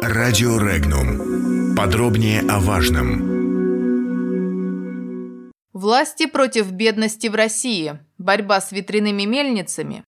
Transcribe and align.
Радио 0.00 0.58
Регнум. 0.58 1.74
Подробнее 1.76 2.40
о 2.48 2.60
важном. 2.60 3.42
Власти 5.72 6.26
против 6.26 6.70
бедности 6.70 7.26
в 7.28 7.34
России. 7.34 7.98
Борьба 8.18 8.60
с 8.60 8.72
ветряными 8.72 9.24
мельницами. 9.24 10.04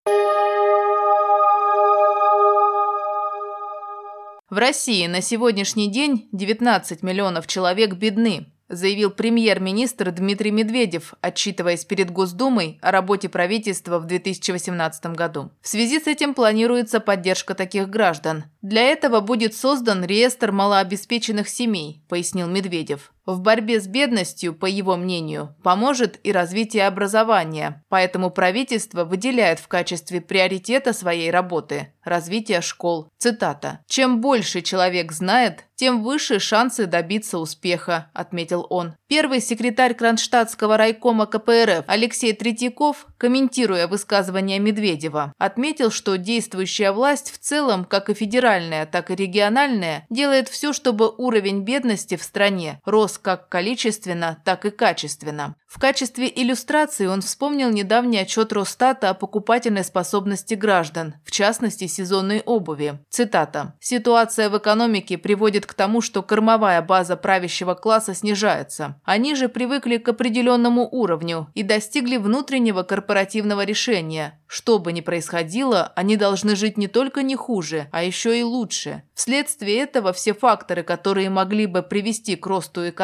В 4.49 4.57
России 4.57 5.07
на 5.07 5.21
сегодняшний 5.21 5.91
день 5.91 6.29
19 6.33 7.03
миллионов 7.03 7.47
человек 7.47 7.95
бедны 7.95 8.54
заявил 8.69 9.11
премьер-министр 9.11 10.11
Дмитрий 10.11 10.51
Медведев, 10.51 11.15
отчитываясь 11.21 11.85
перед 11.85 12.11
Госдумой 12.11 12.79
о 12.83 12.91
работе 12.91 13.29
правительства 13.29 13.99
в 13.99 14.07
2018 14.07 15.07
году. 15.07 15.51
В 15.61 15.69
связи 15.69 16.01
с 16.01 16.07
этим 16.07 16.35
планируется 16.35 17.01
поддержка 17.01 17.55
таких 17.55 17.89
граждан. 17.89 18.45
Для 18.63 18.83
этого 18.83 19.21
будет 19.21 19.55
создан 19.55 20.05
реестр 20.05 20.53
малообеспеченных 20.53 21.49
семей, 21.49 22.03
пояснил 22.09 22.49
Медведев. 22.49 23.14
В 23.27 23.41
борьбе 23.41 23.81
с 23.81 23.87
бедностью, 23.87 24.55
по 24.55 24.67
его 24.67 24.97
мнению, 24.97 25.57
поможет 25.63 26.21
и 26.25 26.31
развитие 26.31 26.87
образования, 26.87 27.83
поэтому 27.89 28.31
правительство 28.31 29.05
выделяет 29.05 29.61
в 29.61 29.69
качестве 29.69 30.21
приоритета 30.21 30.93
своей 30.93 31.31
работы 31.31 31.95
развитие 32.05 32.61
школ. 32.61 33.09
Цитата. 33.19 33.81
«Чем 33.89 34.21
больше 34.21 34.61
человек 34.61 35.13
знает, 35.13 35.65
тем 35.75 36.03
выше 36.03 36.39
шансы 36.39 36.87
добиться 36.87 37.39
успеха»,– 37.39 38.11
отметил 38.15 38.67
он. 38.71 38.95
Первый 39.09 39.41
секретарь 39.41 39.95
Кронштадтского 39.95 40.77
райкома 40.77 41.27
КПРФ 41.27 41.85
Алексей 41.87 42.33
Третьяков, 42.33 43.07
комментируя 43.19 43.89
высказывание 43.89 44.59
Медведева, 44.59 45.33
отметил, 45.39 45.91
что 45.91 46.17
действующая 46.17 46.93
власть 46.93 47.33
в 47.33 47.39
целом, 47.39 47.85
как 47.85 48.11
и 48.11 48.15
федеральная, 48.15 48.87
так 48.87 49.11
и 49.11 49.15
региональная, 49.15 50.07
делает 50.11 50.49
все, 50.49 50.73
чтобы 50.73 51.11
уровень 51.11 51.63
бедности 51.63 52.17
в 52.17 52.23
стране 52.23 52.81
рос 52.85 53.14
рос 53.15 53.19
как 53.19 53.49
количественно, 53.49 54.39
так 54.45 54.65
и 54.65 54.71
качественно. 54.71 55.55
В 55.67 55.81
качестве 55.81 56.31
иллюстрации 56.33 57.07
он 57.07 57.21
вспомнил 57.21 57.71
недавний 57.71 58.19
отчет 58.19 58.53
Росстата 58.53 59.11
о 59.11 59.15
покупательной 59.15 59.85
способности 59.85 60.55
граждан, 60.55 61.15
в 61.25 61.31
частности 61.31 61.89
сезонной 61.89 62.43
обуви. 62.47 63.01
Цитата. 63.11 63.75
«Ситуация 63.81 64.51
в 64.51 64.59
экономике 64.59 65.19
приводит 65.19 65.67
к 65.67 65.75
тому, 65.75 66.01
что 66.01 66.23
кормовая 66.23 66.81
база 66.83 67.17
правящего 67.17 67.75
класса 67.75 68.15
снижается. 68.15 69.01
Они 69.05 69.35
же 69.35 69.49
привыкли 69.49 69.97
к 69.97 70.09
определенному 70.09 70.89
уровню 70.91 71.49
и 71.55 71.63
достигли 71.63 72.19
внутреннего 72.19 72.85
корпоративного 72.85 73.65
решения. 73.65 74.41
Что 74.47 74.79
бы 74.79 74.93
ни 74.93 75.01
происходило, 75.01 75.93
они 75.97 76.17
должны 76.17 76.55
жить 76.55 76.79
не 76.79 76.87
только 76.87 77.25
не 77.25 77.35
хуже, 77.35 77.89
а 77.91 78.05
еще 78.05 78.39
и 78.39 78.45
лучше. 78.45 79.03
Вследствие 79.15 79.79
этого 79.79 80.13
все 80.13 80.33
факторы, 80.33 80.85
которые 80.85 81.31
могли 81.31 81.67
бы 81.67 81.83
привести 81.83 82.37
к 82.37 82.47
росту 82.47 82.89
экономики, 82.89 83.04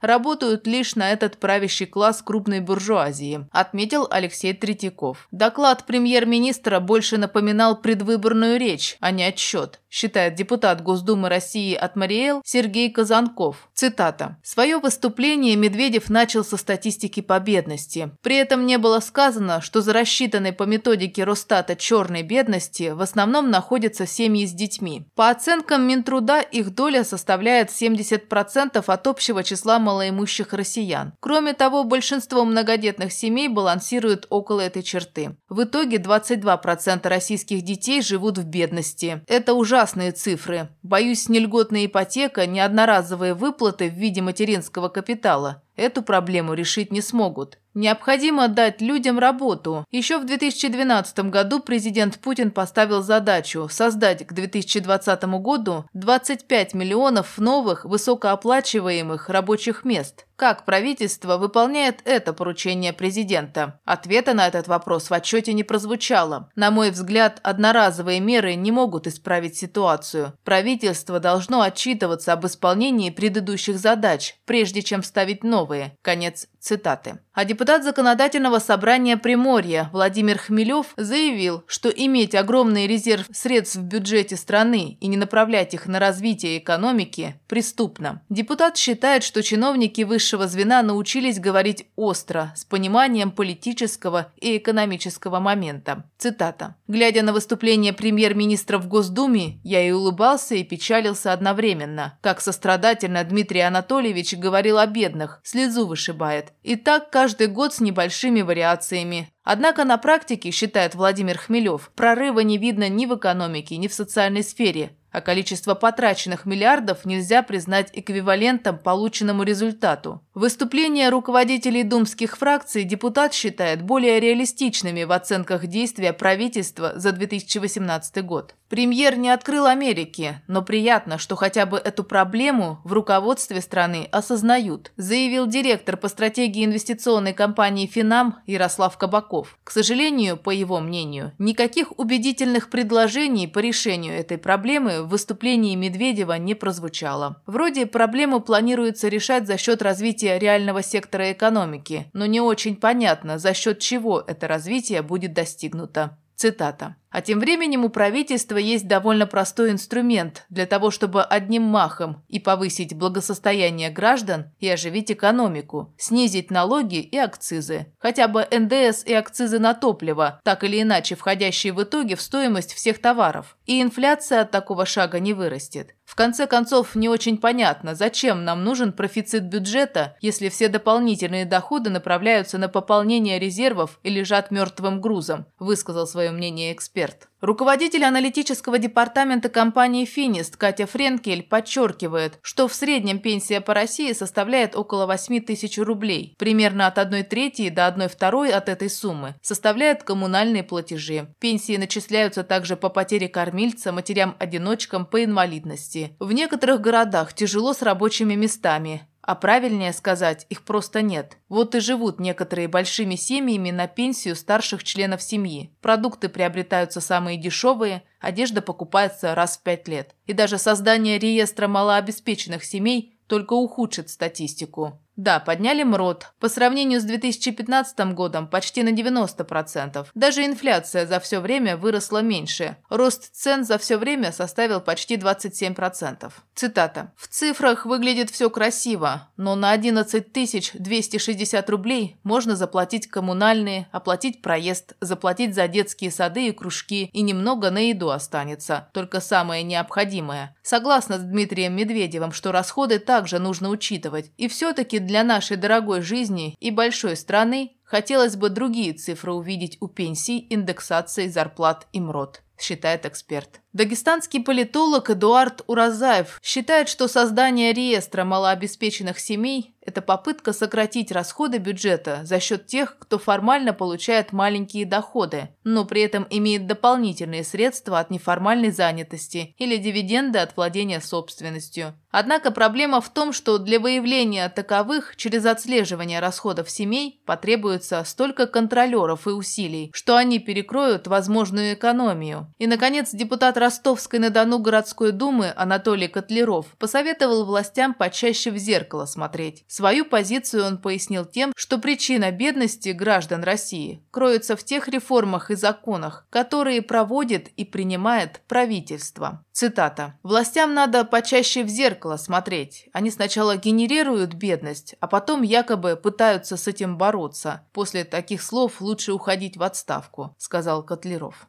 работают 0.00 0.66
лишь 0.66 0.94
на 0.94 1.12
этот 1.12 1.38
правящий 1.38 1.86
класс 1.86 2.22
крупной 2.22 2.60
буржуазии, 2.60 3.46
отметил 3.52 4.06
Алексей 4.10 4.52
Третьяков. 4.52 5.28
Доклад 5.30 5.84
премьер-министра 5.86 6.80
больше 6.80 7.18
напоминал 7.18 7.76
предвыборную 7.76 8.58
речь, 8.58 8.96
а 9.00 9.10
не 9.10 9.24
отчет, 9.24 9.80
считает 9.90 10.34
депутат 10.34 10.82
Госдумы 10.82 11.28
России 11.28 11.74
от 11.74 11.96
Мариэл 11.96 12.42
Сергей 12.44 12.90
Казанков. 12.90 13.68
Цитата. 13.74 14.36
«Свое 14.42 14.78
выступление 14.78 15.56
Медведев 15.56 16.10
начал 16.10 16.44
со 16.44 16.56
статистики 16.56 17.20
по 17.20 17.38
бедности. 17.38 18.10
При 18.22 18.36
этом 18.36 18.66
не 18.66 18.78
было 18.78 19.00
сказано, 19.00 19.60
что 19.60 19.80
за 19.80 19.92
рассчитанной 19.92 20.52
по 20.52 20.64
методике 20.64 21.24
Росстата 21.24 21.76
черной 21.76 22.22
бедности 22.22 22.90
в 22.90 23.00
основном 23.00 23.50
находятся 23.50 24.06
семьи 24.06 24.46
с 24.46 24.52
детьми. 24.52 25.06
По 25.14 25.30
оценкам 25.30 25.86
Минтруда 25.86 26.40
их 26.40 26.74
доля 26.74 27.04
составляет 27.04 27.70
70% 27.70 28.84
от 28.86 29.06
общего 29.26 29.42
числа 29.42 29.80
малоимущих 29.80 30.52
россиян. 30.52 31.12
Кроме 31.18 31.52
того, 31.52 31.82
большинство 31.82 32.44
многодетных 32.44 33.12
семей 33.12 33.48
балансируют 33.48 34.28
около 34.30 34.60
этой 34.60 34.84
черты. 34.84 35.36
В 35.48 35.64
итоге 35.64 35.96
22% 35.96 37.08
российских 37.08 37.62
детей 37.62 38.02
живут 38.02 38.38
в 38.38 38.44
бедности. 38.44 39.22
Это 39.26 39.54
ужасные 39.54 40.12
цифры. 40.12 40.68
Боюсь, 40.84 41.28
ни 41.28 41.40
льготная 41.40 41.86
ипотека, 41.86 42.46
ни 42.46 42.60
одноразовые 42.60 43.34
выплаты 43.34 43.90
в 43.90 43.94
виде 43.94 44.22
материнского 44.22 44.88
капитала 44.88 45.62
эту 45.76 46.02
проблему 46.02 46.54
решить 46.54 46.90
не 46.90 47.00
смогут. 47.00 47.58
Необходимо 47.76 48.48
дать 48.48 48.80
людям 48.80 49.18
работу. 49.18 49.84
Еще 49.90 50.16
в 50.16 50.24
2012 50.24 51.18
году 51.28 51.60
президент 51.60 52.18
Путин 52.18 52.50
поставил 52.50 53.02
задачу 53.02 53.68
создать 53.70 54.26
к 54.26 54.32
2020 54.32 55.24
году 55.24 55.84
25 55.92 56.72
миллионов 56.72 57.36
новых 57.36 57.84
высокооплачиваемых 57.84 59.28
рабочих 59.28 59.84
мест. 59.84 60.24
Как 60.36 60.64
правительство 60.64 61.36
выполняет 61.36 62.00
это 62.04 62.32
поручение 62.32 62.94
президента? 62.94 63.78
Ответа 63.84 64.32
на 64.32 64.46
этот 64.46 64.68
вопрос 64.68 65.10
в 65.10 65.14
отчете 65.14 65.52
не 65.52 65.62
прозвучало. 65.62 66.50
На 66.56 66.70
мой 66.70 66.90
взгляд, 66.90 67.40
одноразовые 67.42 68.20
меры 68.20 68.54
не 68.54 68.72
могут 68.72 69.06
исправить 69.06 69.56
ситуацию. 69.56 70.32
Правительство 70.44 71.20
должно 71.20 71.60
отчитываться 71.60 72.32
об 72.32 72.46
исполнении 72.46 73.10
предыдущих 73.10 73.78
задач, 73.78 74.36
прежде 74.46 74.80
чем 74.80 75.02
ставить 75.02 75.44
новые. 75.44 75.96
Конец 76.00 76.48
цитаты. 76.58 77.18
А 77.36 77.44
депутат 77.44 77.84
Законодательного 77.84 78.60
собрания 78.60 79.18
Приморья 79.18 79.90
Владимир 79.92 80.38
Хмелев 80.38 80.94
заявил, 80.96 81.64
что 81.66 81.90
иметь 81.90 82.34
огромный 82.34 82.86
резерв 82.86 83.26
средств 83.30 83.76
в 83.76 83.82
бюджете 83.82 84.36
страны 84.36 84.96
и 85.02 85.06
не 85.06 85.18
направлять 85.18 85.74
их 85.74 85.86
на 85.86 85.98
развитие 85.98 86.56
экономики 86.56 87.38
преступно. 87.46 88.22
Депутат 88.30 88.78
считает, 88.78 89.22
что 89.22 89.42
чиновники 89.42 90.00
высшего 90.00 90.48
звена 90.48 90.80
научились 90.80 91.38
говорить 91.38 91.86
остро, 91.94 92.54
с 92.56 92.64
пониманием 92.64 93.30
политического 93.30 94.32
и 94.40 94.56
экономического 94.56 95.38
момента. 95.38 96.04
Цитата. 96.16 96.76
«Глядя 96.88 97.20
на 97.20 97.34
выступление 97.34 97.92
премьер-министра 97.92 98.78
в 98.78 98.88
Госдуме, 98.88 99.60
я 99.62 99.86
и 99.86 99.90
улыбался, 99.90 100.54
и 100.54 100.64
печалился 100.64 101.34
одновременно. 101.34 102.18
Как 102.22 102.40
сострадательно 102.40 103.22
Дмитрий 103.24 103.60
Анатольевич 103.60 104.32
говорил 104.32 104.78
о 104.78 104.86
бедных, 104.86 105.40
слезу 105.44 105.86
вышибает. 105.86 106.54
И 106.62 106.76
так 106.76 107.10
каждый 107.10 107.25
год 107.48 107.74
с 107.74 107.80
небольшими 107.80 108.42
вариациями. 108.42 109.28
Однако 109.44 109.84
на 109.84 109.98
практике, 109.98 110.50
считает 110.50 110.94
Владимир 110.94 111.38
Хмелев, 111.38 111.90
прорыва 111.94 112.40
не 112.40 112.58
видно 112.58 112.88
ни 112.88 113.06
в 113.06 113.16
экономике, 113.16 113.76
ни 113.76 113.88
в 113.88 113.94
социальной 113.94 114.42
сфере 114.42 114.96
а 115.16 115.22
количество 115.22 115.74
потраченных 115.74 116.44
миллиардов 116.44 117.06
нельзя 117.06 117.42
признать 117.42 117.88
эквивалентом 117.94 118.76
полученному 118.76 119.44
результату. 119.44 120.20
Выступления 120.34 121.08
руководителей 121.08 121.84
думских 121.84 122.36
фракций 122.36 122.84
депутат 122.84 123.32
считает 123.32 123.80
более 123.80 124.20
реалистичными 124.20 125.04
в 125.04 125.12
оценках 125.12 125.68
действия 125.68 126.12
правительства 126.12 126.92
за 126.96 127.12
2018 127.12 128.22
год. 128.26 128.54
Премьер 128.68 129.16
не 129.16 129.30
открыл 129.30 129.66
Америки, 129.66 130.42
но 130.48 130.60
приятно, 130.60 131.18
что 131.18 131.36
хотя 131.36 131.66
бы 131.66 131.78
эту 131.78 132.02
проблему 132.02 132.80
в 132.82 132.92
руководстве 132.92 133.60
страны 133.60 134.08
осознают, 134.10 134.90
заявил 134.96 135.46
директор 135.46 135.96
по 135.96 136.08
стратегии 136.08 136.64
инвестиционной 136.64 137.32
компании 137.32 137.86
«Финам» 137.86 138.40
Ярослав 138.46 138.98
Кабаков. 138.98 139.56
К 139.62 139.70
сожалению, 139.70 140.36
по 140.36 140.50
его 140.50 140.80
мнению, 140.80 141.32
никаких 141.38 141.96
убедительных 141.96 142.68
предложений 142.68 143.46
по 143.48 143.60
решению 143.60 144.14
этой 144.14 144.36
проблемы 144.36 145.04
в 145.06 145.10
выступлении 145.10 145.74
Медведева 145.76 146.36
не 146.38 146.54
прозвучало. 146.54 147.42
Вроде 147.46 147.86
проблему 147.86 148.40
планируется 148.40 149.08
решать 149.08 149.46
за 149.46 149.56
счет 149.56 149.80
развития 149.80 150.38
реального 150.38 150.82
сектора 150.82 151.32
экономики, 151.32 152.10
но 152.12 152.26
не 152.26 152.40
очень 152.40 152.76
понятно, 152.76 153.38
за 153.38 153.54
счет 153.54 153.78
чего 153.78 154.22
это 154.26 154.48
развитие 154.48 155.02
будет 155.02 155.32
достигнуто. 155.32 156.18
Цитата. 156.34 156.96
А 157.16 157.22
тем 157.22 157.40
временем 157.40 157.82
у 157.82 157.88
правительства 157.88 158.58
есть 158.58 158.86
довольно 158.86 159.26
простой 159.26 159.70
инструмент 159.70 160.44
для 160.50 160.66
того, 160.66 160.90
чтобы 160.90 161.22
одним 161.22 161.62
махом 161.62 162.22
и 162.28 162.38
повысить 162.38 162.94
благосостояние 162.94 163.88
граждан 163.88 164.52
и 164.60 164.68
оживить 164.68 165.10
экономику, 165.10 165.94
снизить 165.96 166.50
налоги 166.50 166.96
и 166.96 167.16
акцизы. 167.16 167.86
Хотя 167.98 168.28
бы 168.28 168.46
НДС 168.50 169.02
и 169.06 169.14
акцизы 169.14 169.58
на 169.58 169.72
топливо, 169.72 170.42
так 170.44 170.62
или 170.62 170.82
иначе 170.82 171.14
входящие 171.14 171.72
в 171.72 171.82
итоге 171.82 172.16
в 172.16 172.20
стоимость 172.20 172.74
всех 172.74 173.00
товаров. 173.00 173.56
И 173.64 173.80
инфляция 173.80 174.42
от 174.42 174.50
такого 174.50 174.84
шага 174.84 175.18
не 175.18 175.32
вырастет. 175.32 175.94
В 176.04 176.14
конце 176.16 176.46
концов, 176.46 176.94
не 176.94 177.08
очень 177.08 177.38
понятно, 177.38 177.94
зачем 177.94 178.44
нам 178.44 178.62
нужен 178.62 178.92
профицит 178.92 179.44
бюджета, 179.44 180.16
если 180.20 180.50
все 180.50 180.68
дополнительные 180.68 181.46
доходы 181.46 181.90
направляются 181.90 182.58
на 182.58 182.68
пополнение 182.68 183.38
резервов 183.38 183.98
и 184.02 184.10
лежат 184.10 184.50
мертвым 184.50 185.00
грузом, 185.00 185.46
высказал 185.58 186.06
свое 186.06 186.30
мнение 186.30 186.72
эксперт 186.72 187.05
эксперт. 187.06 187.28
Руководитель 187.40 188.04
аналитического 188.04 188.78
департамента 188.78 189.48
компании 189.48 190.04
«Финист» 190.04 190.56
Катя 190.56 190.86
Френкель 190.86 191.42
подчеркивает, 191.42 192.38
что 192.42 192.66
в 192.66 192.74
среднем 192.74 193.18
пенсия 193.18 193.60
по 193.60 193.74
России 193.74 194.12
составляет 194.12 194.74
около 194.74 195.06
8 195.06 195.40
тысяч 195.40 195.78
рублей. 195.78 196.34
Примерно 196.38 196.86
от 196.86 196.98
1 196.98 197.24
трети 197.26 197.68
до 197.68 197.86
1 197.86 198.08
второй 198.08 198.50
от 198.52 198.68
этой 198.68 198.90
суммы 198.90 199.34
составляют 199.42 200.02
коммунальные 200.02 200.62
платежи. 200.62 201.28
Пенсии 201.38 201.76
начисляются 201.76 202.42
также 202.42 202.76
по 202.76 202.88
потере 202.88 203.28
кормильца, 203.28 203.92
матерям-одиночкам, 203.92 205.06
по 205.06 205.22
инвалидности. 205.22 206.16
В 206.18 206.32
некоторых 206.32 206.80
городах 206.80 207.34
тяжело 207.34 207.74
с 207.74 207.82
рабочими 207.82 208.34
местами. 208.34 209.06
А 209.26 209.34
правильнее 209.34 209.92
сказать, 209.92 210.46
их 210.50 210.62
просто 210.62 211.02
нет. 211.02 211.36
Вот 211.48 211.74
и 211.74 211.80
живут 211.80 212.20
некоторые 212.20 212.68
большими 212.68 213.16
семьями 213.16 213.72
на 213.72 213.88
пенсию 213.88 214.36
старших 214.36 214.84
членов 214.84 215.20
семьи. 215.20 215.74
Продукты 215.82 216.28
приобретаются 216.28 217.00
самые 217.00 217.36
дешевые, 217.36 218.04
одежда 218.20 218.62
покупается 218.62 219.34
раз 219.34 219.58
в 219.58 219.62
пять 219.64 219.88
лет. 219.88 220.14
И 220.26 220.32
даже 220.32 220.58
создание 220.58 221.18
реестра 221.18 221.66
малообеспеченных 221.66 222.64
семей 222.64 223.18
только 223.26 223.54
ухудшит 223.54 224.10
статистику. 224.10 225.00
Да, 225.16 225.40
подняли 225.40 225.82
МРОД. 225.82 226.32
По 226.40 226.48
сравнению 226.50 227.00
с 227.00 227.04
2015 227.04 227.98
годом 228.12 228.48
почти 228.48 228.82
на 228.82 228.90
90%. 228.90 230.06
Даже 230.14 230.44
инфляция 230.44 231.06
за 231.06 231.20
все 231.20 231.40
время 231.40 231.78
выросла 231.78 232.20
меньше. 232.20 232.76
Рост 232.90 233.34
цен 233.34 233.64
за 233.64 233.78
все 233.78 233.96
время 233.96 234.30
составил 234.30 234.82
почти 234.82 235.16
27%. 235.16 236.30
Цитата. 236.54 237.12
«В 237.16 237.28
цифрах 237.28 237.86
выглядит 237.86 238.30
все 238.30 238.50
красиво, 238.50 239.28
но 239.38 239.54
на 239.54 239.70
11 239.70 240.32
260 240.74 241.70
рублей 241.70 242.16
можно 242.22 242.54
заплатить 242.54 243.08
коммунальные, 243.08 243.88
оплатить 243.92 244.42
проезд, 244.42 244.94
заплатить 245.00 245.54
за 245.54 245.66
детские 245.66 246.10
сады 246.10 246.48
и 246.48 246.52
кружки, 246.52 247.08
и 247.12 247.22
немного 247.22 247.70
на 247.70 247.88
еду 247.88 248.10
останется, 248.10 248.88
только 248.92 249.20
самое 249.20 249.62
необходимое. 249.62 250.54
Согласна 250.62 251.18
с 251.18 251.22
Дмитрием 251.22 251.74
Медведевым, 251.74 252.32
что 252.32 252.52
расходы 252.52 252.98
также 252.98 253.38
нужно 253.38 253.70
учитывать, 253.70 254.30
и 254.36 254.48
все-таки 254.48 254.98
для 255.06 255.24
нашей 255.24 255.56
дорогой 255.56 256.02
жизни 256.02 256.56
и 256.60 256.70
большой 256.70 257.16
страны 257.16 257.72
хотелось 257.84 258.36
бы 258.36 258.50
другие 258.50 258.92
цифры 258.92 259.32
увидеть 259.32 259.78
у 259.80 259.88
пенсий, 259.88 260.46
индексации 260.50 261.28
зарплат 261.28 261.86
и 261.92 262.00
МРОД, 262.00 262.42
считает 262.58 263.06
эксперт. 263.06 263.60
Дагестанский 263.76 264.42
политолог 264.42 265.10
Эдуард 265.10 265.60
Уразаев 265.66 266.40
считает, 266.42 266.88
что 266.88 267.08
создание 267.08 267.74
реестра 267.74 268.24
малообеспеченных 268.24 269.18
семей– 269.18 269.74
это 269.82 270.00
попытка 270.00 270.54
сократить 270.54 271.12
расходы 271.12 271.58
бюджета 271.58 272.20
за 272.24 272.40
счет 272.40 272.66
тех, 272.66 272.96
кто 272.98 273.18
формально 273.18 273.74
получает 273.74 274.32
маленькие 274.32 274.86
доходы, 274.86 275.50
но 275.62 275.84
при 275.84 276.00
этом 276.00 276.26
имеет 276.30 276.66
дополнительные 276.66 277.44
средства 277.44 278.00
от 278.00 278.10
неформальной 278.10 278.70
занятости 278.70 279.54
или 279.58 279.76
дивиденды 279.76 280.38
от 280.38 280.56
владения 280.56 281.02
собственностью. 281.02 281.94
Однако 282.10 282.50
проблема 282.50 283.02
в 283.02 283.10
том, 283.10 283.34
что 283.34 283.58
для 283.58 283.78
выявления 283.78 284.48
таковых 284.48 285.16
через 285.16 285.44
отслеживание 285.44 286.18
расходов 286.20 286.70
семей 286.70 287.20
потребуется 287.26 288.02
столько 288.04 288.46
контролеров 288.46 289.26
и 289.26 289.30
усилий, 289.30 289.90
что 289.92 290.16
они 290.16 290.38
перекроют 290.38 291.06
возможную 291.06 291.74
экономию. 291.74 292.45
И, 292.58 292.66
наконец, 292.66 293.10
депутат 293.12 293.56
Ростовской-на-Дону 293.56 294.58
городской 294.58 295.12
думы 295.12 295.52
Анатолий 295.56 296.08
Котлеров 296.08 296.66
посоветовал 296.78 297.44
властям 297.44 297.94
почаще 297.94 298.50
в 298.50 298.58
зеркало 298.58 299.06
смотреть. 299.06 299.64
Свою 299.68 300.04
позицию 300.04 300.64
он 300.64 300.78
пояснил 300.78 301.24
тем, 301.24 301.52
что 301.56 301.78
причина 301.78 302.30
бедности 302.30 302.90
граждан 302.90 303.42
России 303.44 304.02
кроется 304.10 304.56
в 304.56 304.64
тех 304.64 304.88
реформах 304.88 305.50
и 305.50 305.54
законах, 305.54 306.26
которые 306.30 306.82
проводит 306.82 307.48
и 307.56 307.64
принимает 307.64 308.40
правительство. 308.48 309.44
Цитата. 309.56 310.18
«Властям 310.22 310.74
надо 310.74 311.04
почаще 311.06 311.64
в 311.64 311.68
зеркало 311.68 312.18
смотреть. 312.18 312.90
Они 312.92 313.10
сначала 313.10 313.56
генерируют 313.56 314.34
бедность, 314.34 314.96
а 315.00 315.06
потом 315.06 315.40
якобы 315.40 315.96
пытаются 315.96 316.58
с 316.58 316.68
этим 316.68 316.98
бороться. 316.98 317.66
После 317.72 318.04
таких 318.04 318.42
слов 318.42 318.82
лучше 318.82 319.14
уходить 319.14 319.56
в 319.56 319.62
отставку», 319.62 320.34
сказал 320.36 320.82
Котлеров. 320.82 321.48